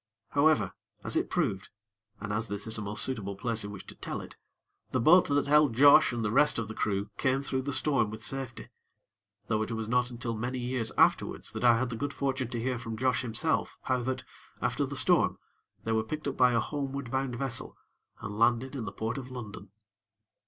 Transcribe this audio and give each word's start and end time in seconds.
However, 0.29 0.73
as 1.03 1.15
it 1.15 1.29
proved, 1.29 1.69
and 2.19 2.33
as 2.33 2.47
this 2.47 2.65
is 2.65 2.75
a 2.75 2.81
most 2.81 3.03
suitable 3.03 3.35
place 3.35 3.63
in 3.63 3.69
which 3.69 3.85
to 3.85 3.93
tell 3.93 4.19
it, 4.19 4.35
the 4.89 4.99
boat 4.99 5.27
that 5.27 5.45
held 5.45 5.75
Josh 5.75 6.11
and 6.11 6.25
the 6.25 6.31
rest 6.31 6.57
of 6.57 6.67
the 6.67 6.73
crew 6.73 7.11
came 7.19 7.43
through 7.43 7.61
the 7.61 7.71
storm 7.71 8.09
with 8.09 8.23
safety; 8.23 8.69
though 9.45 9.61
it 9.61 9.69
was 9.69 9.87
not 9.87 10.09
until 10.09 10.35
many 10.35 10.57
years 10.57 10.91
afterwards 10.97 11.51
that 11.51 11.63
I 11.63 11.77
had 11.77 11.91
the 11.91 11.95
good 11.95 12.15
fortune 12.15 12.47
to 12.47 12.59
hear 12.59 12.79
from 12.79 12.97
Josh 12.97 13.21
himself 13.21 13.77
how 13.83 13.99
that, 14.01 14.23
after 14.59 14.87
the 14.87 14.95
storm, 14.95 15.37
they 15.83 15.91
were 15.91 16.01
picked 16.01 16.27
up 16.27 16.35
by 16.35 16.53
a 16.53 16.59
homeward 16.59 17.11
bound 17.11 17.35
vessel, 17.35 17.77
and 18.21 18.39
landed 18.39 18.75
in 18.75 18.85
the 18.85 18.91
Port 18.91 19.19
of 19.19 19.29
London. 19.29 19.69